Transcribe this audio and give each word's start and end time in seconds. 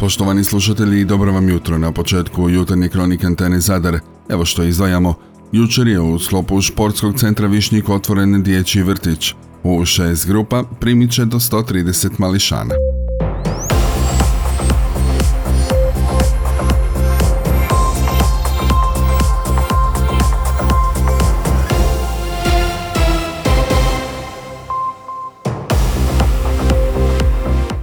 Poštovani 0.00 0.44
slušatelji, 0.44 1.04
dobro 1.04 1.32
vam 1.32 1.48
jutro. 1.48 1.78
Na 1.78 1.92
početku 1.92 2.48
jutarnje 2.48 2.88
kronike 2.88 3.26
Antene 3.26 3.60
Zadar. 3.60 3.98
Evo 4.28 4.44
što 4.44 4.62
izdvajamo. 4.62 5.14
Jučer 5.52 5.88
je 5.88 6.00
u 6.00 6.18
sklopu 6.18 6.60
športskog 6.60 7.18
centra 7.18 7.46
Višnjik 7.46 7.88
otvoren 7.88 8.42
dječji 8.42 8.82
vrtić. 8.82 9.34
U 9.62 9.84
šest 9.84 10.26
grupa 10.26 10.64
primit 10.80 11.12
će 11.12 11.24
do 11.24 11.38
130 11.38 12.10
mališana. 12.18 12.74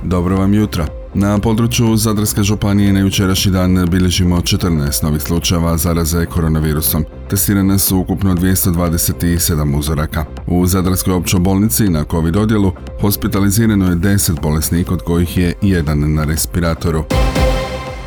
Dobro 0.04 0.38
vam 0.38 0.54
jutra. 0.54 0.97
Na 1.14 1.40
području 1.40 1.98
Zadarske 1.98 2.44
županije 2.44 2.94
na 2.94 3.00
jučerašnji 3.00 3.52
dan 3.52 3.88
bilježimo 3.90 4.38
14 4.38 5.04
novih 5.04 5.22
slučajeva 5.22 5.78
zaraze 5.78 6.26
koronavirusom. 6.26 7.06
Testirane 7.30 7.80
su 7.80 7.98
ukupno 7.98 8.36
227 8.36 9.78
uzoraka. 9.78 10.26
U 10.48 10.68
Zadarskoj 10.68 11.14
općoj 11.14 11.40
bolnici 11.40 11.90
na 11.90 12.04
COVID 12.12 12.36
odjelu 12.36 12.72
hospitalizirano 13.02 13.90
je 13.90 13.96
10 13.96 14.42
bolesnika 14.42 14.94
od 14.94 15.02
kojih 15.02 15.38
je 15.38 15.54
jedan 15.62 16.14
na 16.14 16.24
respiratoru. 16.24 17.04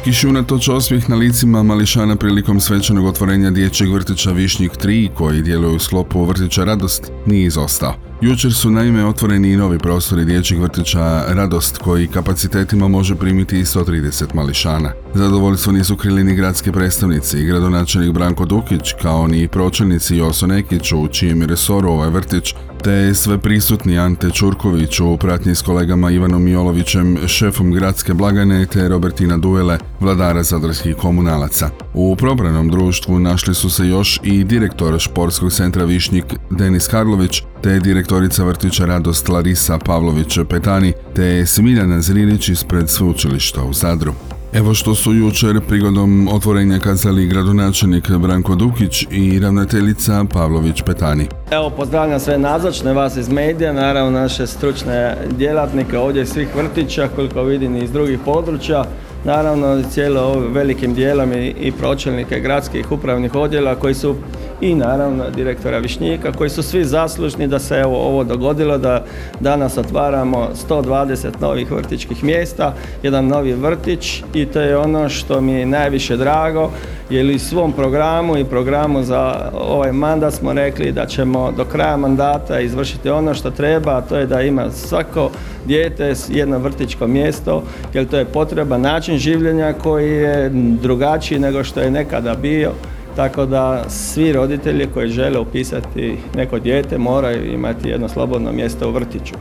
Kiši 0.05 0.29
unatoč 0.29 0.69
osmijeh 0.69 1.09
na 1.11 1.17
licima 1.17 1.63
mališana 1.63 2.17
prilikom 2.17 2.61
svečanog 2.61 3.07
otvorenja 3.07 3.51
dječjeg 3.51 3.93
vrtića 3.93 4.33
Višnjik 4.33 4.73
3 4.73 5.09
koji 5.15 5.43
djeluje 5.43 5.75
u 5.75 5.79
sklopu 5.79 6.25
vrtića 6.25 6.65
Radost 6.65 7.13
nije 7.27 7.47
izostao. 7.47 8.10
Jučer 8.23 8.55
su 8.55 8.71
naime 8.71 9.07
otvoreni 9.07 9.53
i 9.53 9.57
novi 9.57 9.79
prostori 9.79 10.25
dječjeg 10.25 10.61
vrtića 10.61 11.25
Radost 11.29 11.79
koji 11.79 12.07
kapacitetima 12.07 12.89
može 12.89 13.15
primiti 13.15 13.59
i 13.59 13.65
130 13.65 14.35
mališana. 14.35 14.93
Zadovoljstvo 15.15 15.73
nisu 15.73 15.97
krili 15.97 16.25
ni 16.25 16.35
gradski 16.35 16.73
predstavnici 16.73 17.39
i 17.39 17.45
gradonačelnik 17.45 18.13
Branko 18.13 18.45
Dukić 18.45 18.93
kao 19.03 19.27
ni 19.27 19.49
pročelnici 19.49 20.17
Joso 20.17 20.47
Nekić 20.47 20.93
u 20.93 21.09
čijem 21.09 21.41
je 21.41 21.47
resoru 21.47 21.89
ovaj 21.89 22.11
vrtić 22.11 22.55
te 22.83 23.15
sve 23.15 23.39
prisutni 23.39 23.99
Ante 23.99 24.31
Čurković 24.31 25.01
u 25.01 25.17
pratnji 25.17 25.55
s 25.55 25.63
kolegama 25.63 26.11
Ivanom 26.11 26.49
Jolovićem, 26.49 27.19
šefom 27.27 27.73
gradske 27.73 28.15
blagane 28.15 28.67
te 28.67 28.89
Robertina 28.89 29.39
Duele, 29.39 29.79
vladara 30.01 30.43
zadarskih 30.43 30.97
komunalaca. 30.97 31.71
U 31.95 32.17
probranom 32.17 32.69
društvu 32.69 33.21
našli 33.21 33.55
su 33.55 33.71
se 33.71 33.89
još 33.89 34.21
i 34.23 34.45
direktor 34.45 35.01
športskog 35.01 35.53
centra 35.53 35.85
Višnjik 35.85 36.25
Denis 36.51 36.89
Karlović, 36.89 37.43
te 37.63 37.79
direktorica 37.79 38.45
vrtića 38.45 38.85
Radost 38.87 39.29
Larisa 39.29 39.79
Pavlović-Petani, 39.79 40.93
te 41.15 41.47
Smiljana 41.47 42.01
Zrilić 42.01 42.49
ispred 42.49 42.91
sveučilišta 42.91 43.63
u 43.63 43.73
Zadru. 43.73 44.13
Evo 44.53 44.75
što 44.75 44.95
su 44.95 45.15
jučer 45.15 45.61
prigodom 45.69 46.29
otvorenja 46.33 46.79
kazali 46.79 47.27
gradonačelnik 47.27 48.11
Branko 48.11 48.55
Dukić 48.55 49.07
i 49.11 49.39
ravnateljica 49.39 50.25
Pavlović 50.33 50.83
Petani. 50.83 51.27
Evo 51.51 51.71
pozdravljam 51.71 52.21
sve 52.21 52.39
nazočne, 52.39 52.93
vas 52.93 53.17
iz 53.17 53.29
medija, 53.29 53.73
naravno 53.73 54.21
naše 54.21 54.47
stručne 54.47 55.17
djelatnike 55.37 55.99
ovdje 55.99 56.27
svih 56.27 56.49
vrtića, 56.57 57.09
koliko 57.17 57.43
vidim 57.43 57.77
iz 57.77 57.93
drugih 57.93 58.19
područja. 58.25 58.85
Naravno 59.25 59.83
cijelo 59.91 60.41
velikim 60.49 60.95
dijelom 60.95 61.33
i, 61.33 61.49
i 61.49 61.73
pročelnike 61.73 62.41
gradskih 62.41 62.93
upravnih 62.93 63.35
odjela 63.35 63.75
koji 63.75 63.95
su 63.95 64.17
i 64.61 64.75
naravno 64.75 65.31
direktora 65.31 65.79
Višnjika 65.79 66.33
koji 66.33 66.51
su 66.51 66.63
svi 66.63 66.85
zaslužni 66.85 67.47
da 67.47 67.59
se 67.59 67.85
ovo 67.85 68.25
dogodilo 68.25 68.79
da 68.79 69.05
danas 69.41 69.79
otvaramo 69.79 70.49
120 70.69 71.41
novih 71.41 71.73
vrtičkih 71.73 72.25
mjesta, 72.25 72.75
jedan 73.03 73.27
novi 73.27 73.53
vrtić 73.53 74.23
i 74.35 74.47
to 74.47 74.61
je 74.61 74.77
ono 74.77 75.09
što 75.09 75.41
mi 75.41 75.53
je 75.53 75.67
najviše 75.67 76.17
drago 76.17 76.71
jer 77.11 77.35
u 77.35 77.39
svom 77.39 77.73
programu 77.73 78.37
i 78.37 78.45
programu 78.45 79.03
za 79.03 79.51
ovaj 79.55 79.93
mandat 79.93 80.35
smo 80.35 80.53
rekli 80.53 80.93
da 80.93 81.07
ćemo 81.07 81.53
do 81.57 81.65
kraja 81.65 81.97
mandata 81.97 82.61
izvršiti 82.61 83.11
ono 83.11 83.35
što 83.35 83.51
treba, 83.51 83.97
a 83.97 84.01
to 84.01 84.17
je 84.17 84.27
da 84.27 84.43
ima 84.43 84.71
svako 84.71 85.31
dijete 85.67 86.15
jedno 86.29 86.59
vrtičko 86.59 87.07
mjesto 87.07 87.63
jer 87.95 88.09
to 88.09 88.19
je 88.19 88.25
potreba 88.25 88.79
način 88.79 89.19
življenja 89.19 89.73
koji 89.73 90.11
je 90.11 90.51
drugačiji 90.83 91.39
nego 91.39 91.65
što 91.65 91.81
je 91.81 91.91
nekada 91.91 92.35
bio 92.35 92.73
tako 93.21 93.47
da 93.47 93.85
svi 93.89 94.33
roditelji 94.33 94.87
koji 94.95 95.09
žele 95.09 95.39
upisati 95.39 96.17
neko 96.35 96.59
dijete 96.59 96.99
moraju 96.99 97.53
imati 97.53 97.89
jedno 97.89 98.09
slobodno 98.09 98.53
mjesto 98.53 98.89
u 98.89 98.93
vrtiću. 98.93 99.35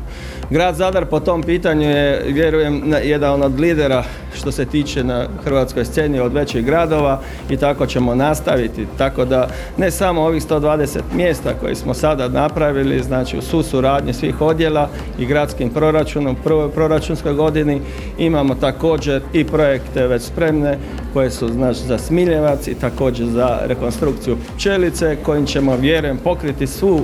Grad 0.50 0.76
Zadar 0.76 1.06
po 1.06 1.20
tom 1.20 1.44
pitanju 1.44 1.90
je, 1.90 2.24
vjerujem, 2.28 2.94
jedan 3.04 3.44
od 3.44 3.60
lidera 3.60 4.04
što 4.36 4.52
se 4.52 4.66
tiče 4.66 5.04
na 5.04 5.28
hrvatskoj 5.44 5.86
sceni 5.86 6.20
od 6.20 6.34
većih 6.34 6.66
gradova 6.66 7.20
i 7.50 7.58
tako 7.58 7.86
ćemo 7.86 8.16
nastaviti. 8.16 8.88
Tako 8.98 9.26
da 9.26 9.48
ne 9.78 9.92
samo 9.92 10.22
ovih 10.22 10.44
120 10.44 11.00
mjesta 11.16 11.54
koje 11.62 11.76
smo 11.76 11.94
sada 11.94 12.28
napravili, 12.28 13.04
znači 13.04 13.38
u 13.38 13.42
susuradnji 13.42 14.14
svih 14.14 14.42
odjela 14.42 14.90
i 15.20 15.26
gradskim 15.26 15.70
proračunom 15.70 16.36
u 16.36 16.44
prvoj 16.44 16.72
proračunskoj 16.72 17.34
godini 17.34 17.82
imamo 18.18 18.56
također 18.56 19.22
i 19.34 19.44
projekte 19.44 20.08
već 20.08 20.22
spremne 20.22 20.78
koje 21.14 21.32
su 21.32 21.48
znači 21.48 21.80
za 21.80 21.98
Smiljevac 21.98 22.68
i 22.68 22.76
također 22.76 23.28
za 23.28 23.60
rekonstrukciju 23.70 24.38
pčelice 24.56 25.18
kojim 25.24 25.46
ćemo 25.46 25.76
vjerujem 25.76 26.18
pokriti 26.18 26.68
svu 26.68 27.02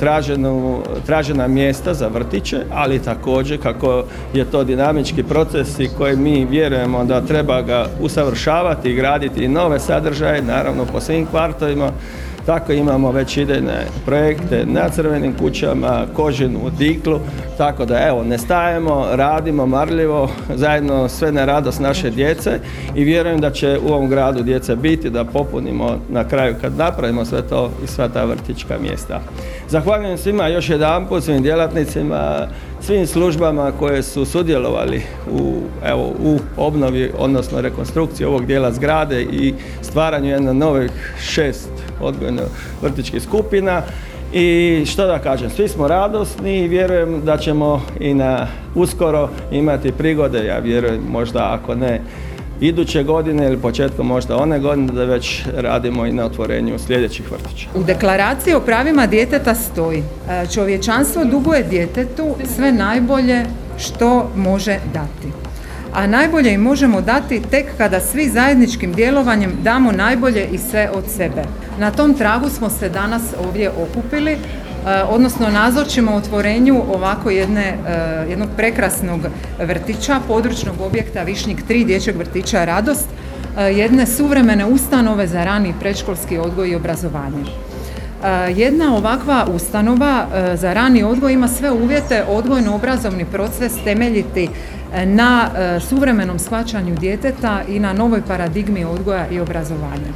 traženu, 0.00 0.82
tražena 1.06 1.48
mjesta 1.48 1.94
za 1.94 2.08
vrtiće, 2.08 2.58
ali 2.72 3.02
također 3.02 3.62
kako 3.62 4.04
je 4.34 4.44
to 4.44 4.64
dinamički 4.64 5.22
proces 5.22 5.78
i 5.78 5.90
koji 5.98 6.16
mi 6.16 6.44
vjerujemo 6.44 7.04
da 7.04 7.20
treba 7.20 7.62
ga 7.62 7.86
usavršavati 8.00 8.90
i 8.90 8.94
graditi 8.94 9.44
i 9.44 9.48
nove 9.48 9.80
sadržaje, 9.80 10.42
naravno 10.42 10.84
po 10.84 11.00
svim 11.00 11.26
kvartovima, 11.26 11.90
tako 12.46 12.72
imamo 12.72 13.12
već 13.12 13.36
idejne 13.36 13.86
projekte 14.04 14.64
na 14.66 14.88
crvenim 14.88 15.34
kućama, 15.38 16.06
kožinu 16.14 16.70
diklu, 16.78 17.20
tako 17.58 17.84
da 17.84 18.06
evo 18.08 18.24
ne 18.24 18.38
stajemo, 18.38 19.06
radimo 19.12 19.66
marljivo, 19.66 20.30
zajedno 20.54 21.08
sve 21.08 21.32
na 21.32 21.44
radost 21.44 21.80
naše 21.80 22.10
djece 22.10 22.60
i 22.94 23.04
vjerujem 23.04 23.40
da 23.40 23.50
će 23.50 23.78
u 23.88 23.92
ovom 23.92 24.08
gradu 24.08 24.42
djece 24.42 24.76
biti 24.76 25.10
da 25.10 25.24
popunimo 25.24 25.98
na 26.08 26.28
kraju 26.28 26.54
kad 26.60 26.76
napravimo 26.76 27.24
sve 27.24 27.42
to 27.42 27.70
i 27.84 27.86
sva 27.86 28.08
ta 28.08 28.24
vrtička 28.24 28.78
mjesta. 28.78 29.20
Zahvaljujem 29.68 30.18
svima 30.18 30.48
još 30.48 30.68
jedan 30.68 31.06
put, 31.06 31.24
svim 31.24 31.42
djelatnicima, 31.42 32.46
svim 32.80 33.06
službama 33.06 33.72
koje 33.78 34.02
su 34.02 34.24
sudjelovali 34.24 35.02
u, 35.30 35.60
evo, 35.84 36.12
u 36.22 36.38
obnovi, 36.56 37.10
odnosno 37.18 37.60
rekonstrukciji 37.60 38.26
ovog 38.26 38.46
dijela 38.46 38.72
zgrade 38.72 39.22
i 39.22 39.54
stvaranju 39.82 40.30
jedno 40.30 40.52
novih 40.52 41.14
šest 41.20 41.70
odgojno 42.00 42.42
vrtičkih 42.82 43.22
skupina. 43.22 43.82
I 44.32 44.84
što 44.86 45.06
da 45.06 45.18
kažem, 45.18 45.50
svi 45.50 45.68
smo 45.68 45.88
radosni 45.88 46.58
i 46.58 46.68
vjerujem 46.68 47.22
da 47.24 47.36
ćemo 47.36 47.82
i 48.00 48.14
na 48.14 48.46
uskoro 48.74 49.28
imati 49.52 49.92
prigode, 49.92 50.46
ja 50.46 50.58
vjerujem 50.58 51.02
možda 51.10 51.58
ako 51.60 51.74
ne 51.74 52.00
iduće 52.60 53.02
godine 53.02 53.46
ili 53.46 53.56
početkom 53.56 54.06
možda 54.06 54.36
one 54.36 54.58
godine 54.58 54.92
da 54.92 55.04
već 55.04 55.42
radimo 55.56 56.06
i 56.06 56.12
na 56.12 56.24
otvorenju 56.24 56.78
sljedećih 56.78 57.32
vrtića. 57.32 57.68
U 57.74 57.82
deklaraciji 57.82 58.54
o 58.54 58.60
pravima 58.60 59.06
djeteta 59.06 59.54
stoji 59.54 59.98
e, 59.98 60.46
čovječanstvo 60.54 61.24
duguje 61.24 61.62
djetetu 61.62 62.34
sve 62.56 62.72
najbolje 62.72 63.44
što 63.78 64.30
može 64.36 64.78
dati. 64.94 65.28
A 65.94 66.06
najbolje 66.06 66.52
im 66.52 66.60
možemo 66.60 67.00
dati 67.00 67.42
tek 67.50 67.66
kada 67.78 68.00
svi 68.00 68.28
zajedničkim 68.28 68.92
djelovanjem 68.92 69.52
damo 69.62 69.92
najbolje 69.92 70.48
i 70.52 70.58
sve 70.58 70.90
od 70.94 71.04
sebe. 71.16 71.42
Na 71.78 71.90
tom 71.90 72.14
tragu 72.14 72.48
smo 72.48 72.70
se 72.70 72.88
danas 72.88 73.22
ovdje 73.46 73.70
okupili 73.70 74.36
odnosno 75.08 75.48
nazočimo 75.50 76.14
otvorenju 76.14 76.82
ovako 76.94 77.30
jedne, 77.30 77.64
e, 77.64 77.76
jednog 78.30 78.48
prekrasnog 78.56 79.20
vrtića, 79.58 80.20
područnog 80.28 80.80
objekta 80.80 81.22
Višnjik 81.22 81.58
3 81.68 81.84
dječjeg 81.84 82.16
vrtića 82.16 82.64
Radost, 82.64 83.08
e, 83.58 83.62
jedne 83.62 84.06
suvremene 84.06 84.66
ustanove 84.66 85.26
za 85.26 85.44
rani 85.44 85.74
predškolski 85.80 86.38
odgoj 86.38 86.68
i 86.68 86.74
obrazovanje. 86.74 87.44
Jedna 88.54 88.96
ovakva 88.96 89.46
ustanova 89.54 90.26
za 90.54 90.72
rani 90.72 91.02
odgoj 91.02 91.32
ima 91.32 91.48
sve 91.48 91.70
uvjete 91.70 92.24
odgojno-obrazovni 92.28 93.24
proces 93.24 93.72
temeljiti 93.84 94.48
na 95.04 95.50
suvremenom 95.88 96.38
shvaćanju 96.38 96.94
djeteta 96.94 97.62
i 97.68 97.80
na 97.80 97.92
novoj 97.92 98.22
paradigmi 98.28 98.84
odgoja 98.84 99.28
i 99.28 99.40
obrazovanja. 99.40 100.12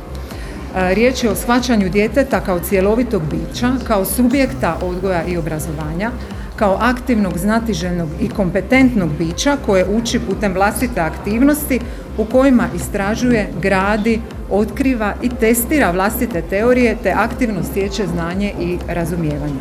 Riječ 0.74 1.24
je 1.24 1.30
o 1.30 1.34
shvaćanju 1.34 1.88
djeteta 1.88 2.40
kao 2.40 2.60
cjelovitog 2.60 3.22
bića, 3.30 3.72
kao 3.86 4.04
subjekta 4.04 4.76
odgoja 4.82 5.24
i 5.24 5.36
obrazovanja, 5.36 6.10
kao 6.56 6.78
aktivnog, 6.80 7.38
znatiželjnog 7.38 8.08
i 8.20 8.28
kompetentnog 8.28 9.10
bića 9.18 9.56
koje 9.66 9.86
uči 9.88 10.18
putem 10.18 10.52
vlastite 10.52 11.00
aktivnosti 11.00 11.80
u 12.18 12.24
kojima 12.24 12.64
istražuje, 12.76 13.48
gradi, 13.62 14.20
otkriva 14.50 15.14
i 15.22 15.28
testira 15.28 15.90
vlastite 15.90 16.42
teorije 16.42 16.96
te 17.02 17.12
aktivno 17.16 17.62
stječe 17.62 18.06
znanje 18.06 18.52
i 18.60 18.78
razumijevanje. 18.88 19.60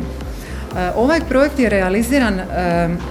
Ovaj 0.96 1.20
projekt 1.28 1.58
je 1.58 1.68
realiziran 1.68 2.40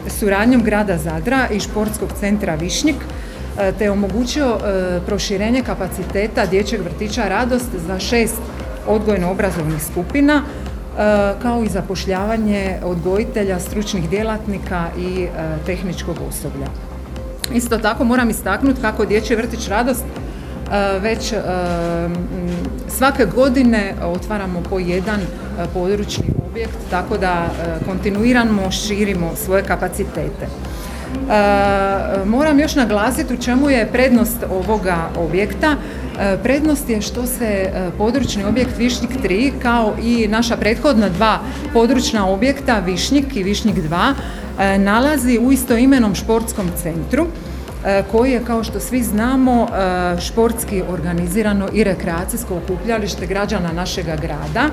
suradnjom 0.07 0.63
grada 0.63 0.98
Zadra 0.98 1.48
i 1.51 1.60
športskog 1.60 2.10
centra 2.19 2.56
Višnjik 2.56 2.96
e, 2.96 3.28
te 3.77 3.91
omogućio 3.91 4.57
e, 4.57 5.00
proširenje 5.06 5.63
kapaciteta 5.63 6.45
dječjeg 6.45 6.81
vrtića 6.81 7.23
Radost 7.27 7.69
za 7.88 8.00
šest 8.00 8.38
odgojno-obrazovnih 8.88 9.83
skupina, 9.91 10.44
kao 11.41 11.63
i 11.63 11.69
zapošljavanje 11.69 12.77
odgojitelja, 12.83 13.59
stručnih 13.59 14.09
djelatnika 14.09 14.85
i 14.97 15.27
tehničkog 15.65 16.15
osoblja. 16.29 16.67
Isto 17.53 17.77
tako 17.77 18.03
moram 18.03 18.29
istaknuti 18.29 18.81
kako 18.81 19.06
Dječji 19.06 19.35
vrtić 19.35 19.67
Radost 19.67 20.03
već 21.01 21.33
svake 22.88 23.25
godine 23.25 23.94
otvaramo 24.03 24.63
po 24.69 24.79
jedan 24.79 25.19
područni 25.73 26.25
objekt, 26.50 26.77
tako 26.89 27.17
da 27.17 27.45
kontinuirano 27.85 28.71
širimo 28.71 29.31
svoje 29.35 29.63
kapacitete. 29.63 30.47
Moram 32.25 32.59
još 32.59 32.75
naglasiti 32.75 33.33
u 33.33 33.38
čemu 33.38 33.69
je 33.69 33.91
prednost 33.91 34.38
ovoga 34.51 34.97
objekta. 35.17 35.75
Prednost 36.44 36.89
je 36.89 37.01
što 37.01 37.25
se 37.25 37.71
područni 37.97 38.44
objekt 38.44 38.77
Višnjik 38.77 39.11
3 39.23 39.51
kao 39.61 39.95
i 40.03 40.27
naša 40.27 40.57
prethodna 40.57 41.09
dva 41.09 41.39
područna 41.73 42.29
objekta 42.29 42.79
Višnjik 42.79 43.35
i 43.35 43.44
Višnjik 43.44 43.75
2 43.75 44.77
nalazi 44.77 45.39
u 45.41 45.51
istoimenom 45.51 46.15
športskom 46.15 46.71
centru 46.83 47.27
koji 48.12 48.31
je 48.31 48.45
kao 48.47 48.63
što 48.63 48.79
svi 48.79 49.03
znamo 49.03 49.67
športski 50.19 50.83
organizirano 50.89 51.69
i 51.73 51.83
rekreacijsko 51.83 52.57
okupljalište 52.57 53.25
građana 53.25 53.71
našega 53.71 54.15
grada. 54.15 54.69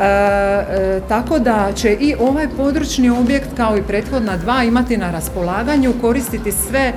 E, 0.00 1.00
tako 1.08 1.38
da 1.38 1.72
će 1.74 1.92
i 2.00 2.14
ovaj 2.20 2.48
područni 2.56 3.10
objekt 3.10 3.48
kao 3.56 3.76
i 3.76 3.82
prethodna 3.82 4.36
dva 4.36 4.64
imati 4.64 4.96
na 4.96 5.10
raspolaganju 5.10 5.94
koristiti 6.00 6.52
sve 6.52 6.92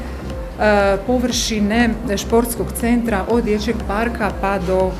površine 1.07 1.89
športskog 2.18 2.68
centra 2.80 3.25
od 3.30 3.44
dječjeg 3.44 3.75
parka 3.88 4.31
pa 4.42 4.59
do 4.59 4.92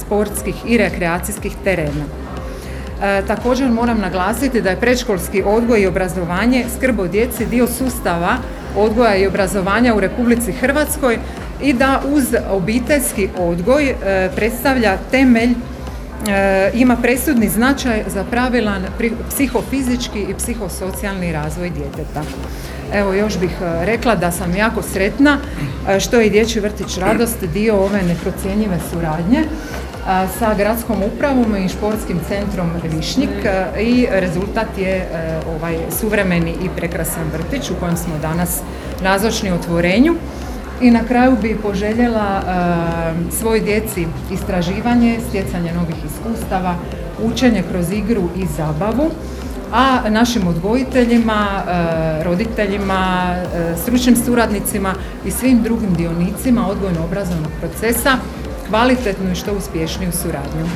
sportskih 0.00 0.54
i 0.66 0.78
rekreacijskih 0.78 1.52
terena. 1.64 2.04
također 3.26 3.70
moram 3.70 3.98
naglasiti 4.00 4.62
da 4.62 4.70
je 4.70 4.80
predškolski 4.80 5.42
odgoj 5.42 5.80
i 5.80 5.86
obrazovanje 5.86 6.64
skrb 6.76 7.00
o 7.00 7.06
djeci 7.08 7.46
dio 7.46 7.66
sustava 7.66 8.36
odgoja 8.76 9.16
i 9.16 9.26
obrazovanja 9.26 9.94
u 9.94 10.00
Republici 10.00 10.52
Hrvatskoj 10.52 11.18
i 11.62 11.72
da 11.72 12.00
uz 12.12 12.34
obiteljski 12.50 13.28
odgoj 13.38 13.90
e, 13.90 13.94
predstavlja 14.36 14.96
temelj 15.10 15.50
e, 15.50 15.54
ima 16.74 16.96
presudni 16.96 17.48
značaj 17.48 18.04
za 18.06 18.24
pravilan 18.24 18.82
psihofizički 19.28 20.20
i 20.20 20.34
psihosocijalni 20.34 21.32
razvoj 21.32 21.70
djeteta. 21.70 22.22
Evo 22.92 23.12
još 23.12 23.38
bih 23.38 23.50
e, 23.60 23.84
rekla 23.84 24.14
da 24.14 24.32
sam 24.32 24.56
jako 24.56 24.82
sretna 24.82 25.38
što 26.00 26.20
je 26.20 26.30
Dječji 26.30 26.60
vrtić 26.60 26.98
Radost 26.98 27.44
dio 27.52 27.76
ove 27.76 28.02
neprocjenjive 28.02 28.78
suradnje 28.92 29.44
sa 30.38 30.54
gradskom 30.54 31.02
upravom 31.02 31.56
i 31.56 31.68
športskim 31.68 32.20
centrom 32.28 32.70
Višnjik 32.96 33.30
i 33.80 34.06
rezultat 34.10 34.78
je 34.78 34.96
e, 34.96 35.06
ovaj 35.56 35.76
suvremeni 36.00 36.50
i 36.50 36.68
prekrasan 36.76 37.24
vrtić 37.32 37.70
u 37.70 37.74
kojem 37.80 37.96
smo 37.96 38.18
danas 38.22 38.60
nazočni 39.02 39.50
otvorenju. 39.50 40.14
I 40.80 40.90
na 40.90 41.04
kraju 41.04 41.36
bi 41.42 41.56
poželjela 41.62 42.40
e, 42.40 43.32
svoj 43.32 43.60
djeci 43.60 44.06
istraživanje, 44.32 45.18
stjecanje 45.28 45.72
novih 45.72 45.96
iskustava, 46.06 46.74
učenje 47.22 47.64
kroz 47.70 47.92
igru 47.92 48.28
i 48.36 48.46
zabavu, 48.56 49.10
a 49.72 50.10
našim 50.10 50.46
odgojiteljima, 50.46 51.46
e, 51.68 52.24
roditeljima, 52.24 53.34
stručnim 53.82 54.16
suradnicima 54.16 54.94
i 55.26 55.30
svim 55.30 55.62
drugim 55.62 55.94
dionicima 55.94 56.68
odgojno-obrazovnog 56.68 57.50
procesa 57.60 58.18
kvalitetnu 58.68 59.32
i 59.32 59.34
što 59.34 59.54
uspješniju 59.54 60.12
suradnju. 60.12 60.66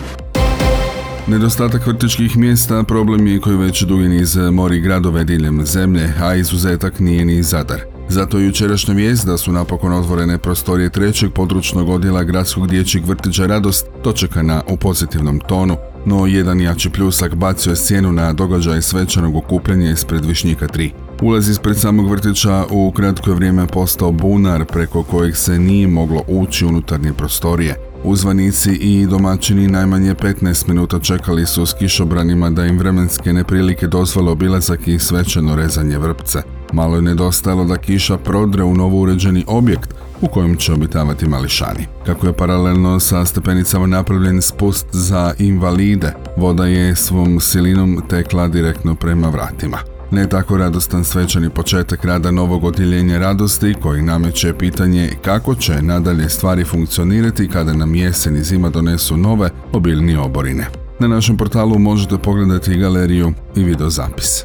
Nedostatak 1.26 1.86
vrtičkih 1.86 2.36
mjesta 2.36 2.82
problem 2.82 3.26
je 3.26 3.40
koji 3.40 3.56
već 3.56 3.82
dugi 3.82 4.08
niz 4.08 4.36
mori 4.36 4.80
gradove 4.80 5.24
diljem 5.24 5.66
zemlje, 5.66 6.12
a 6.22 6.34
izuzetak 6.34 7.00
nije 7.00 7.24
ni 7.24 7.42
Zadar. 7.42 7.91
Zato 8.08 8.38
jučerašnja 8.38 8.94
vijest 8.94 9.26
da 9.26 9.36
su 9.36 9.52
napokon 9.52 9.92
otvorene 9.92 10.38
prostorije 10.38 10.90
trećeg 10.90 11.32
područnog 11.32 11.88
odjela 11.88 12.22
gradskog 12.22 12.68
dječjeg 12.68 13.06
vrtića 13.06 13.46
Radost 13.46 13.86
dočekana 14.04 14.62
u 14.68 14.76
pozitivnom 14.76 15.40
tonu, 15.40 15.76
no 16.06 16.26
jedan 16.26 16.60
jači 16.60 16.90
pljusak 16.90 17.34
bacio 17.34 17.70
je 17.70 17.76
sjenu 17.76 18.12
na 18.12 18.32
događaj 18.32 18.82
svečanog 18.82 19.36
okupljanja 19.36 19.90
ispred 19.90 20.24
Višnjika 20.24 20.66
3. 20.66 20.90
Ulaz 21.22 21.48
ispred 21.48 21.78
samog 21.78 22.10
vrtića 22.10 22.64
u 22.70 22.92
kratko 22.96 23.30
je 23.30 23.36
vrijeme 23.36 23.66
postao 23.66 24.12
bunar 24.12 24.64
preko 24.64 25.02
kojeg 25.02 25.36
se 25.36 25.58
nije 25.58 25.88
moglo 25.88 26.22
ući 26.28 26.66
unutarnje 26.66 27.12
prostorije. 27.12 27.76
Uzvanici 28.04 28.72
i 28.72 29.06
domaćini 29.06 29.68
najmanje 29.68 30.14
15 30.14 30.68
minuta 30.68 30.98
čekali 30.98 31.46
su 31.46 31.66
s 31.66 31.74
kišobranima 31.74 32.50
da 32.50 32.66
im 32.66 32.78
vremenske 32.78 33.32
neprilike 33.32 33.86
dozvole 33.86 34.30
obilazak 34.30 34.88
i 34.88 34.98
svečano 34.98 35.56
rezanje 35.56 35.98
vrpce. 35.98 36.61
Malo 36.72 36.96
je 36.96 37.02
nedostajalo 37.02 37.64
da 37.64 37.76
kiša 37.76 38.16
prodre 38.16 38.64
u 38.64 38.74
novo 38.74 39.00
uređeni 39.00 39.44
objekt 39.46 39.94
u 40.20 40.28
kojem 40.28 40.56
će 40.56 40.72
obitavati 40.72 41.28
mališani. 41.28 41.86
Kako 42.06 42.26
je 42.26 42.32
paralelno 42.32 43.00
sa 43.00 43.24
stepenicama 43.24 43.86
napravljen 43.86 44.42
spust 44.42 44.86
za 44.92 45.34
invalide, 45.38 46.14
voda 46.36 46.66
je 46.66 46.96
svom 46.96 47.40
silinom 47.40 48.02
tekla 48.08 48.48
direktno 48.48 48.94
prema 48.94 49.28
vratima. 49.28 49.78
Ne 50.10 50.28
tako 50.28 50.56
radostan 50.56 51.04
svečani 51.04 51.50
početak 51.50 52.04
rada 52.04 52.30
novog 52.30 52.64
odjeljenja 52.64 53.18
radosti 53.18 53.74
koji 53.82 54.02
nameće 54.02 54.54
pitanje 54.54 55.10
kako 55.24 55.54
će 55.54 55.82
nadalje 55.82 56.28
stvari 56.28 56.64
funkcionirati 56.64 57.48
kada 57.48 57.72
nam 57.72 57.94
jesen 57.94 58.36
i 58.36 58.42
zima 58.42 58.70
donesu 58.70 59.16
nove 59.16 59.50
obilnije 59.72 60.18
oborine. 60.18 60.66
Na 60.98 61.08
našem 61.08 61.36
portalu 61.36 61.78
možete 61.78 62.18
pogledati 62.18 62.76
galeriju 62.76 63.32
i 63.56 63.64
videozapis. 63.64 64.44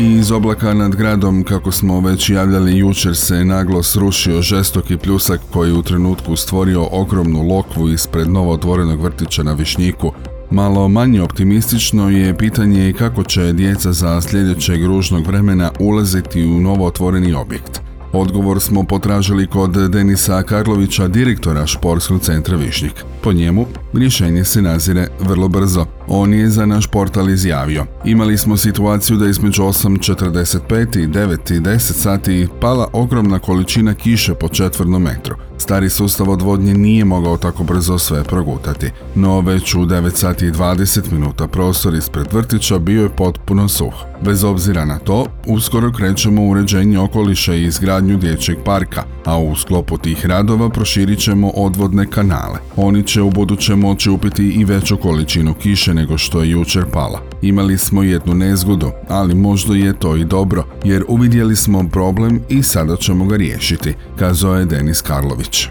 I 0.00 0.12
iz 0.12 0.30
oblaka 0.30 0.74
nad 0.74 0.96
gradom, 0.96 1.44
kako 1.44 1.72
smo 1.72 2.00
već 2.00 2.30
javljali 2.30 2.78
jučer, 2.78 3.16
se 3.16 3.44
naglo 3.44 3.82
srušio 3.82 4.42
žestoki 4.42 4.96
pljusak 4.96 5.40
koji 5.52 5.72
u 5.72 5.82
trenutku 5.82 6.36
stvorio 6.36 6.88
ogromnu 6.92 7.42
lokvu 7.42 7.88
ispred 7.88 8.28
novo 8.28 8.52
otvorenog 8.52 9.02
vrtića 9.02 9.42
na 9.42 9.52
Višnjiku, 9.52 10.12
Malo 10.50 10.88
manje 10.88 11.22
optimistično 11.22 12.10
je 12.10 12.36
pitanje 12.36 12.94
kako 12.98 13.24
će 13.24 13.52
djeca 13.52 13.92
za 13.92 14.20
sljedećeg 14.20 14.84
ružnog 14.84 15.26
vremena 15.26 15.70
ulaziti 15.78 16.44
u 16.44 16.60
novo 16.60 16.86
otvoreni 16.86 17.34
objekt. 17.34 17.80
Odgovor 18.12 18.60
smo 18.60 18.84
potražili 18.84 19.46
kod 19.46 19.90
Denisa 19.90 20.42
Karlovića, 20.42 21.08
direktora 21.08 21.66
Športskog 21.66 22.20
centra 22.20 22.56
Višnjik. 22.56 23.04
Po 23.22 23.32
njemu, 23.32 23.66
rješenje 23.98 24.44
se 24.44 24.62
nazire 24.62 25.08
vrlo 25.20 25.48
brzo. 25.48 25.86
On 26.08 26.34
je 26.34 26.50
za 26.50 26.66
naš 26.66 26.86
portal 26.86 27.30
izjavio. 27.30 27.86
Imali 28.04 28.38
smo 28.38 28.56
situaciju 28.56 29.16
da 29.16 29.26
između 29.26 29.62
8.45 29.62 31.02
i 31.02 31.06
9 31.06 31.56
i 31.56 31.60
10 31.60 31.78
sati 31.78 32.48
pala 32.60 32.88
ogromna 32.92 33.38
količina 33.38 33.94
kiše 33.94 34.34
po 34.34 34.48
četvrnom 34.48 35.02
metru. 35.02 35.36
Stari 35.58 35.90
sustav 35.90 36.30
odvodnje 36.30 36.74
nije 36.74 37.04
mogao 37.04 37.36
tako 37.36 37.64
brzo 37.64 37.98
sve 37.98 38.24
progutati, 38.24 38.90
no 39.14 39.40
već 39.40 39.74
u 39.74 39.78
9 39.78 40.10
sati 40.14 40.46
i 40.46 40.52
20 40.52 41.12
minuta 41.12 41.48
prostor 41.48 41.94
ispred 41.94 42.32
vrtića 42.32 42.78
bio 42.78 43.02
je 43.02 43.16
potpuno 43.16 43.68
suh. 43.68 43.94
Bez 44.24 44.44
obzira 44.44 44.84
na 44.84 44.98
to, 44.98 45.26
uskoro 45.46 45.92
krećemo 45.92 46.42
u 46.42 46.50
uređenje 46.50 46.98
okoliša 46.98 47.54
i 47.54 47.64
izgradnju 47.64 48.16
dječjeg 48.16 48.58
parka, 48.64 49.02
a 49.24 49.38
u 49.38 49.56
sklopu 49.56 49.98
tih 49.98 50.26
radova 50.26 50.68
proširit 50.68 51.18
ćemo 51.18 51.48
odvodne 51.48 52.06
kanale. 52.06 52.58
Oni 52.76 53.02
će 53.02 53.22
u 53.22 53.30
buduće 53.30 53.76
moći 53.80 54.10
upiti 54.10 54.42
i 54.42 54.64
veću 54.64 54.96
količinu 54.96 55.54
kiše 55.54 55.94
nego 55.94 56.18
što 56.18 56.42
je 56.42 56.50
jučer 56.50 56.84
pala. 56.92 57.22
Imali 57.42 57.78
smo 57.78 58.02
jednu 58.02 58.34
nezgodu, 58.34 58.90
ali 59.08 59.34
možda 59.34 59.76
je 59.76 59.98
to 59.98 60.16
i 60.16 60.24
dobro, 60.24 60.64
jer 60.84 61.04
uvidjeli 61.08 61.56
smo 61.56 61.88
problem 61.92 62.40
i 62.48 62.62
sada 62.62 62.96
ćemo 62.96 63.24
ga 63.24 63.36
riješiti, 63.36 63.94
kazao 64.18 64.56
je 64.56 64.66
Denis 64.66 65.00
Karlović. 65.00 65.68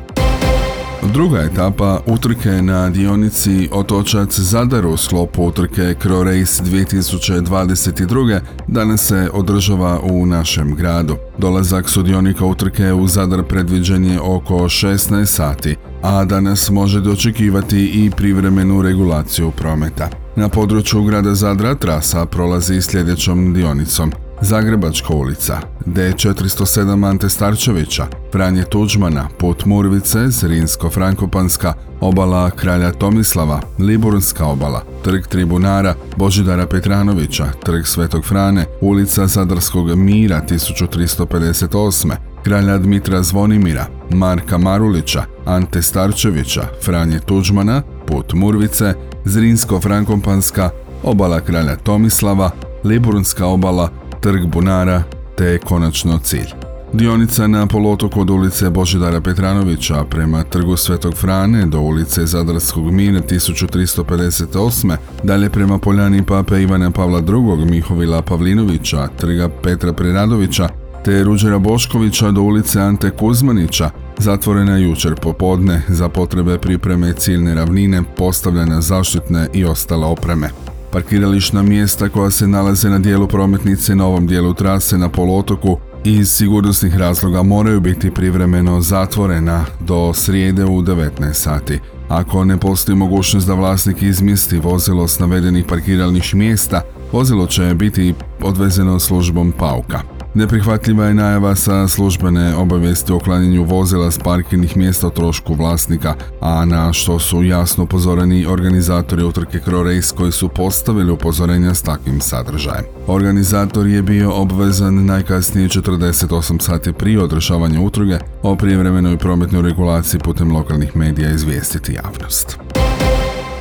Druga 1.03 1.39
etapa 1.39 1.99
utrke 2.05 2.61
na 2.61 2.89
dionici 2.89 3.69
Otočac 3.71 4.39
Zadar 4.39 4.85
u 4.85 4.97
sklopu 4.97 5.43
utrke 5.43 5.95
Race 6.03 6.63
2022. 6.63 8.39
danas 8.67 9.07
se 9.07 9.29
održava 9.33 9.99
u 9.99 10.25
našem 10.25 10.75
gradu. 10.75 11.15
Dolazak 11.37 11.89
sudionika 11.89 12.45
utrke 12.45 12.93
u 12.93 13.07
Zadar 13.07 13.43
predviđen 13.43 14.05
je 14.05 14.21
oko 14.21 14.55
16 14.55 15.25
sati, 15.25 15.75
a 16.01 16.25
danas 16.25 16.69
može 16.69 17.01
dočekivati 17.01 17.91
i 17.93 18.11
privremenu 18.17 18.81
regulaciju 18.81 19.51
prometa. 19.51 20.09
Na 20.35 20.49
području 20.49 21.03
grada 21.03 21.35
Zadra 21.35 21.75
trasa 21.75 22.25
prolazi 22.25 22.81
sljedećom 22.81 23.53
dionicom. 23.53 24.11
Zagrebačka 24.41 25.13
ulica, 25.13 25.59
D407 25.85 27.09
Ante 27.09 27.29
Starčevića, 27.29 28.07
Franje 28.31 28.63
Tuđmana, 28.63 29.27
Put 29.37 29.65
Murvice, 29.65 30.19
Zrinsko-Frankopanska, 30.19 31.73
obala 32.01 32.49
Kralja 32.49 32.91
Tomislava, 32.91 33.61
Liburunska 33.79 34.45
obala, 34.45 34.83
Trg 35.03 35.27
Tribunara, 35.27 35.95
Božidara 36.15 36.67
Petranovića, 36.67 37.45
Trg 37.65 37.85
Svetog 37.85 38.25
Frane, 38.25 38.65
ulica 38.81 39.27
Zadarskog 39.27 39.95
Mira 39.95 40.41
1358, 40.49 42.11
Kralja 42.43 42.77
Dmitra 42.77 43.23
Zvonimira, 43.23 43.85
Marka 44.09 44.57
Marulića, 44.57 45.23
Ante 45.45 45.81
Starčevića, 45.81 46.63
Franje 46.85 47.19
Tuđmana, 47.19 47.81
Put 48.07 48.33
Murvice, 48.33 48.93
Zrinsko-Frankopanska, 49.25 50.69
obala 51.03 51.39
Kralja 51.39 51.75
Tomislava, 51.75 52.51
Liburunska 52.83 53.45
obala, 53.45 53.89
Trg 54.21 54.45
Bunara 54.45 55.03
te 55.37 55.57
konačno 55.57 56.19
cilj. 56.23 56.47
Dionica 56.93 57.47
na 57.47 57.67
polotoku 57.67 58.21
od 58.21 58.29
ulice 58.29 58.69
Božidara 58.69 59.21
Petranovića 59.21 60.03
prema 60.09 60.43
trgu 60.43 60.77
Svetog 60.77 61.13
Frane 61.13 61.65
do 61.65 61.79
ulice 61.79 62.25
Zadarskog 62.25 62.91
Mira 62.91 63.21
1358. 63.21 64.95
dalje 65.23 65.49
prema 65.49 65.77
Poljani 65.77 66.25
Pape 66.25 66.61
Ivana 66.61 66.91
Pavla 66.91 67.19
II. 67.19 67.65
Mihovila 67.65 68.21
Pavlinovića, 68.21 69.07
trga 69.07 69.49
Petra 69.63 69.93
Preradovića 69.93 70.69
te 71.05 71.23
Ruđera 71.23 71.59
Boškovića 71.59 72.31
do 72.31 72.41
ulice 72.41 72.81
Ante 72.81 73.09
Kuzmanića, 73.09 73.89
zatvorena 74.17 74.77
jučer 74.77 75.15
popodne 75.15 75.81
za 75.87 76.09
potrebe 76.09 76.57
pripreme 76.57 77.13
ciljne 77.13 77.55
ravnine, 77.55 78.03
postavljene 78.17 78.81
zaštitne 78.81 79.47
i 79.53 79.65
ostale 79.65 80.05
opreme. 80.05 80.49
Parkirališna 80.91 81.63
mjesta 81.63 82.09
koja 82.09 82.31
se 82.31 82.47
nalaze 82.47 82.89
na 82.89 82.99
dijelu 82.99 83.27
prometnice 83.27 83.95
na 83.95 84.05
ovom 84.05 84.27
dijelu 84.27 84.53
trase 84.53 84.97
na 84.97 85.09
polotoku 85.09 85.77
iz 86.03 86.29
sigurnosnih 86.29 86.97
razloga 86.97 87.43
moraju 87.43 87.79
biti 87.79 88.11
privremeno 88.11 88.81
zatvorena 88.81 89.65
do 89.79 90.13
srijede 90.13 90.65
u 90.65 90.81
19 90.81 91.33
sati. 91.33 91.79
Ako 92.07 92.45
ne 92.45 92.57
postoji 92.57 92.95
mogućnost 92.95 93.47
da 93.47 93.53
vlasnik 93.53 94.01
izmjesti 94.01 94.59
vozilo 94.59 95.07
s 95.07 95.19
navedenih 95.19 95.65
parkiralnih 95.69 96.35
mjesta, 96.35 96.81
vozilo 97.11 97.47
će 97.47 97.75
biti 97.75 98.13
odvezeno 98.41 98.99
službom 98.99 99.51
pauka. 99.51 100.18
Neprihvatljiva 100.33 101.05
je 101.05 101.13
najava 101.13 101.55
sa 101.55 101.87
službene 101.87 102.55
obavijesti 102.55 103.11
o 103.11 103.15
uklanjanju 103.15 103.63
vozila 103.63 104.11
s 104.11 104.17
parkirnih 104.17 104.77
mjesta 104.77 105.07
o 105.07 105.09
trošku 105.09 105.53
vlasnika, 105.53 106.15
a 106.41 106.65
na 106.65 106.93
što 106.93 107.19
su 107.19 107.43
jasno 107.43 107.83
upozoreni 107.83 108.45
organizatori 108.45 109.23
utrke 109.23 109.59
Crow 109.65 110.15
koji 110.15 110.31
su 110.31 110.49
postavili 110.49 111.11
upozorenja 111.11 111.73
s 111.73 111.81
takvim 111.81 112.21
sadržajem. 112.21 112.83
Organizator 113.07 113.87
je 113.87 114.01
bio 114.01 114.31
obvezan 114.33 115.05
najkasnije 115.05 115.67
48 115.67 116.61
sati 116.61 116.93
prije 116.93 117.23
održavanja 117.23 117.81
utruge 117.81 118.19
o 118.43 118.55
prijevremenoj 118.55 119.17
prometnoj 119.17 119.61
regulaciji 119.61 120.19
putem 120.19 120.51
lokalnih 120.51 120.95
medija 120.95 121.31
izvijestiti 121.31 121.93
javnost. 121.93 122.59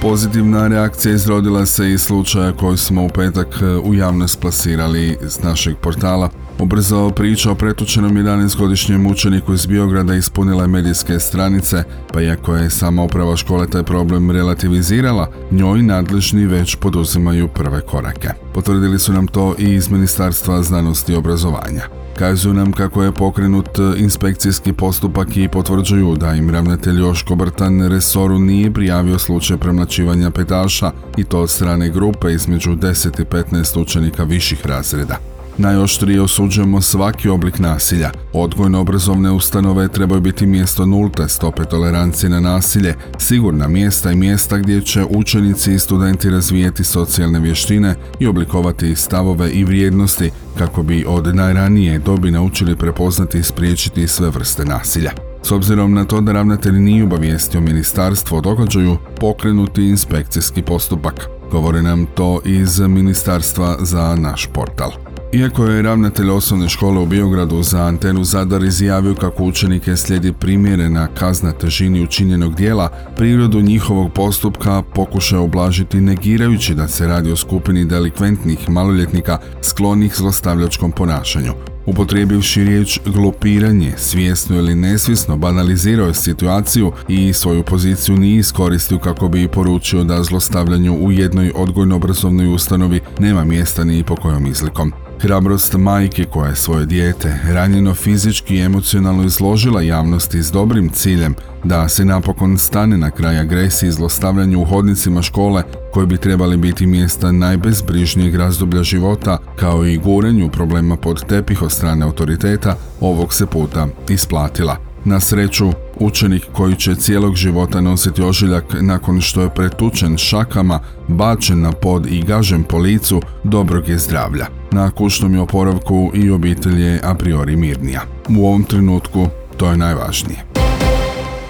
Pozitivna 0.02 0.68
reakcija 0.68 1.14
izrodila 1.14 1.66
se 1.66 1.90
iz 1.90 2.02
slučaja 2.02 2.52
koji 2.52 2.76
smo 2.76 3.04
u 3.04 3.08
petak 3.08 3.48
u 3.84 3.94
javnost 3.94 4.40
plasirali 4.40 5.18
s 5.22 5.42
našeg 5.42 5.76
portala 5.76 6.30
Ubrzao 6.60 7.10
priča 7.10 7.50
o 7.50 7.54
pretučenom 7.54 8.16
11-godišnjem 8.16 9.10
učeniku 9.10 9.54
iz 9.54 9.66
Biograda 9.66 10.14
ispunila 10.14 10.62
je 10.62 10.68
medijske 10.68 11.20
stranice, 11.20 11.84
pa 12.12 12.20
iako 12.20 12.56
je 12.56 12.70
sama 12.70 13.02
uprava 13.02 13.36
škole 13.36 13.66
taj 13.66 13.82
problem 13.82 14.30
relativizirala, 14.30 15.30
njoj 15.50 15.82
nadležni 15.82 16.46
već 16.46 16.74
poduzimaju 16.76 17.48
prve 17.48 17.80
korake. 17.80 18.28
Potvrdili 18.54 18.98
su 18.98 19.12
nam 19.12 19.26
to 19.26 19.54
i 19.58 19.74
iz 19.74 19.90
Ministarstva 19.90 20.62
znanosti 20.62 21.12
i 21.12 21.16
obrazovanja. 21.16 21.82
Kazuju 22.18 22.54
nam 22.54 22.72
kako 22.72 23.02
je 23.02 23.12
pokrenut 23.12 23.78
inspekcijski 23.96 24.72
postupak 24.72 25.36
i 25.36 25.48
potvrđuju 25.48 26.16
da 26.16 26.34
im 26.34 26.50
ravnatelj 26.50 27.00
Joško 27.00 27.34
Brtan 27.34 27.88
resoru 27.88 28.38
nije 28.38 28.72
prijavio 28.72 29.18
slučaj 29.18 29.56
premlačivanja 29.56 30.30
petaša 30.30 30.90
i 31.16 31.24
to 31.24 31.40
od 31.40 31.50
strane 31.50 31.90
grupe 31.90 32.32
između 32.32 32.70
10 32.70 33.20
i 33.20 33.24
15 33.24 33.80
učenika 33.80 34.24
viših 34.24 34.66
razreda. 34.66 35.37
Najoštrije 35.58 36.22
osuđujemo 36.22 36.80
svaki 36.80 37.28
oblik 37.28 37.58
nasilja. 37.58 38.10
Odgojno-obrazovne 38.32 39.30
ustanove 39.30 39.88
trebaju 39.88 40.20
biti 40.20 40.46
mjesto 40.46 40.86
nulte 40.86 41.28
stope 41.28 41.64
tolerancije 41.64 42.30
na 42.30 42.40
nasilje, 42.40 42.94
sigurna 43.18 43.68
mjesta 43.68 44.12
i 44.12 44.16
mjesta 44.16 44.58
gdje 44.58 44.82
će 44.82 45.04
učenici 45.10 45.74
i 45.74 45.78
studenti 45.78 46.30
razvijeti 46.30 46.84
socijalne 46.84 47.40
vještine 47.40 47.94
i 48.18 48.26
oblikovati 48.26 48.96
stavove 48.96 49.50
i 49.50 49.64
vrijednosti 49.64 50.30
kako 50.58 50.82
bi 50.82 51.04
od 51.08 51.34
najranije 51.34 51.98
dobi 51.98 52.30
naučili 52.30 52.76
prepoznati 52.76 53.38
i 53.38 53.42
spriječiti 53.42 54.08
sve 54.08 54.30
vrste 54.30 54.64
nasilja. 54.64 55.10
S 55.42 55.52
obzirom 55.52 55.94
na 55.94 56.04
to 56.04 56.20
da 56.20 56.32
ravnatelj 56.32 56.74
nije 56.74 57.04
obavijestio 57.04 57.60
ministarstvo 57.60 58.38
o 58.38 58.40
događaju, 58.40 58.96
pokrenuti 59.20 59.88
inspekcijski 59.88 60.62
postupak. 60.62 61.28
Govori 61.50 61.82
nam 61.82 62.06
to 62.14 62.40
iz 62.44 62.80
ministarstva 62.80 63.76
za 63.80 64.16
naš 64.16 64.48
portal. 64.52 65.07
Iako 65.32 65.64
je 65.64 65.82
ravnatelj 65.82 66.30
osnovne 66.30 66.68
škole 66.68 67.00
u 67.00 67.06
Biogradu 67.06 67.62
za 67.62 67.82
antenu 67.82 68.24
Zadar 68.24 68.64
izjavio 68.64 69.14
kako 69.14 69.44
učenike 69.44 69.96
slijedi 69.96 70.32
primjerena 70.32 71.08
kazna 71.14 71.52
težini 71.52 72.02
učinjenog 72.02 72.54
dijela, 72.54 72.88
prirodu 73.16 73.60
njihovog 73.60 74.12
postupka 74.12 74.82
pokušao 74.94 75.44
oblažiti 75.44 76.00
negirajući 76.00 76.74
da 76.74 76.88
se 76.88 77.06
radi 77.06 77.32
o 77.32 77.36
skupini 77.36 77.84
delikventnih 77.84 78.70
maloljetnika 78.70 79.38
sklonih 79.62 80.14
zlostavljačkom 80.16 80.92
ponašanju. 80.92 81.52
Upotrijebivši 81.86 82.64
riječ 82.64 83.00
glupiranje, 83.06 83.92
svjesno 83.96 84.56
ili 84.56 84.74
nesvjesno 84.74 85.36
banalizirao 85.36 86.06
je 86.06 86.14
situaciju 86.14 86.92
i 87.08 87.32
svoju 87.32 87.62
poziciju 87.62 88.16
nije 88.16 88.38
iskoristio 88.38 88.98
kako 88.98 89.28
bi 89.28 89.48
poručio 89.48 90.04
da 90.04 90.22
zlostavljanju 90.22 90.94
u 90.94 91.12
jednoj 91.12 91.52
odgojno-obrazovnoj 91.54 92.54
ustanovi 92.54 93.00
nema 93.18 93.44
mjesta 93.44 93.84
ni 93.84 94.04
po 94.04 94.16
kojom 94.16 94.46
izlikom. 94.46 94.92
Hrabrost 95.20 95.74
majke 95.74 96.24
koja 96.24 96.48
je 96.48 96.56
svoje 96.56 96.86
dijete 96.86 97.38
ranjeno 97.52 97.94
fizički 97.94 98.56
i 98.56 98.60
emocionalno 98.60 99.24
izložila 99.24 99.82
javnosti 99.82 100.42
s 100.42 100.50
dobrim 100.50 100.90
ciljem 100.90 101.34
da 101.64 101.88
se 101.88 102.04
napokon 102.04 102.58
stane 102.58 102.98
na 102.98 103.10
kraj 103.10 103.38
agresiji 103.38 103.88
i 103.88 103.92
zlostavljanju 103.92 104.62
u 104.62 104.64
hodnicima 104.64 105.22
škole 105.22 105.62
koji 105.92 106.06
bi 106.06 106.16
trebali 106.16 106.56
biti 106.56 106.86
mjesta 106.86 107.32
najbezbrižnijeg 107.32 108.34
razdoblja 108.34 108.82
života 108.82 109.38
kao 109.56 109.86
i 109.86 109.98
gurenju 109.98 110.50
problema 110.50 110.96
pod 110.96 111.26
tepih 111.26 111.62
od 111.62 111.72
strane 111.72 112.04
autoriteta 112.04 112.76
ovog 113.00 113.34
se 113.34 113.46
puta 113.46 113.86
isplatila. 114.08 114.76
Na 115.04 115.20
sreću, 115.20 115.72
učenik 116.00 116.46
koji 116.52 116.76
će 116.76 116.94
cijelog 116.94 117.36
života 117.36 117.80
nositi 117.80 118.22
ožiljak 118.22 118.64
nakon 118.80 119.20
što 119.20 119.42
je 119.42 119.54
pretučen 119.54 120.16
šakama, 120.16 120.80
bačen 121.08 121.60
na 121.60 121.72
pod 121.72 122.06
i 122.06 122.22
gažen 122.22 122.64
po 122.64 122.78
licu, 122.78 123.22
dobrog 123.44 123.88
je 123.88 123.98
zdravlja. 123.98 124.46
Na 124.70 124.90
kućnom 124.90 125.34
je 125.34 125.40
oporavku 125.40 126.10
i 126.14 126.30
obitelj 126.30 126.82
je 126.82 127.00
a 127.04 127.14
priori 127.14 127.56
mirnija. 127.56 128.02
U 128.38 128.46
ovom 128.46 128.64
trenutku 128.64 129.28
to 129.56 129.70
je 129.70 129.76
najvažnije. 129.76 130.44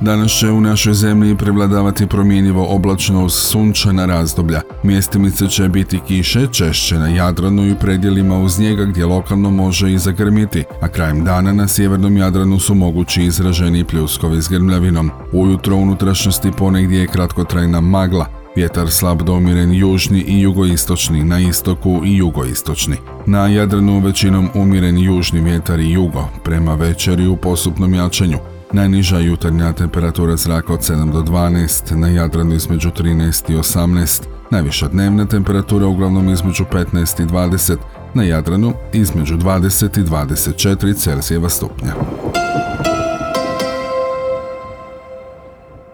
Danas 0.00 0.32
će 0.32 0.50
u 0.50 0.60
našoj 0.60 0.94
zemlji 0.94 1.36
prevladavati 1.36 2.06
promjenjivo 2.06 2.66
oblačno 2.68 3.24
uz 3.24 3.32
sunčana 3.32 4.06
razdoblja. 4.06 4.60
Mjestimice 4.82 5.48
će 5.48 5.68
biti 5.68 6.00
kiše, 6.06 6.46
češće 6.52 6.98
na 6.98 7.08
Jadranu 7.08 7.66
i 7.66 7.74
predjelima 7.74 8.38
uz 8.38 8.58
njega 8.58 8.84
gdje 8.84 9.06
lokalno 9.06 9.50
može 9.50 9.92
i 9.92 9.98
zagrmiti, 9.98 10.64
a 10.80 10.88
krajem 10.88 11.24
dana 11.24 11.52
na 11.52 11.68
sjevernom 11.68 12.16
Jadranu 12.16 12.58
su 12.58 12.74
mogući 12.74 13.22
izraženi 13.22 13.84
pljuskovi 13.84 14.42
s 14.42 14.48
grmljavinom. 14.48 15.10
Ujutro 15.32 15.76
unutrašnjosti 15.76 16.50
ponegdje 16.58 17.00
je 17.00 17.06
kratkotrajna 17.06 17.80
magla, 17.80 18.26
Vjetar 18.56 18.90
slab 18.90 19.22
domiren 19.22 19.72
južni 19.72 20.20
i 20.20 20.40
jugoistočni, 20.40 21.24
na 21.24 21.40
istoku 21.40 22.02
i 22.04 22.16
jugoistočni. 22.16 22.96
Na 23.26 23.46
Jadranu 23.46 24.00
većinom 24.00 24.48
umiren 24.54 24.98
južni 24.98 25.40
vjetar 25.40 25.80
i 25.80 25.90
jugo, 25.90 26.28
prema 26.44 26.74
večeri 26.74 27.26
u 27.26 27.36
posupnom 27.36 27.94
jačanju. 27.94 28.38
Najniža 28.72 29.18
jutarnja 29.18 29.72
temperatura 29.72 30.36
zraka 30.36 30.72
od 30.72 30.80
7 30.80 31.12
do 31.12 31.22
12, 31.22 31.94
na 31.94 32.08
Jadranu 32.08 32.54
između 32.54 32.90
13 32.90 33.52
i 33.52 33.56
18, 33.56 34.22
najviša 34.50 34.88
dnevna 34.88 35.26
temperatura 35.26 35.86
uglavnom 35.86 36.28
između 36.28 36.64
15 36.72 37.22
i 37.22 37.26
20, 37.26 37.76
na 38.14 38.22
Jadranu 38.22 38.72
između 38.92 39.36
20 39.36 40.00
i 40.00 40.04
24 40.04 40.96
Celzijeva 40.96 41.48
stupnja. 41.48 41.94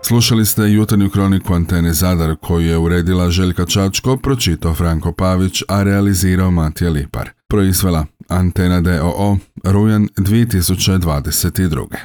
Slušali 0.02 0.46
ste 0.46 0.62
jutarnju 0.62 1.10
kroniku 1.10 1.54
Antene 1.54 1.92
Zadar 1.92 2.36
koju 2.36 2.66
je 2.66 2.78
uredila 2.78 3.30
Željka 3.30 3.66
Čačko, 3.66 4.16
pročitao 4.16 4.74
Franko 4.74 5.12
Pavić, 5.12 5.62
a 5.68 5.82
realizirao 5.82 6.50
Matija 6.50 6.90
Lipar. 6.90 7.30
Proizvela 7.48 8.06
Antena 8.28 8.80
DOO, 8.80 9.36
rujan 9.64 10.08
2022. 10.16 11.96